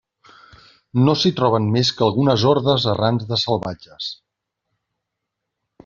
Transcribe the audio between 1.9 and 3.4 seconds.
que algunes hordes errants de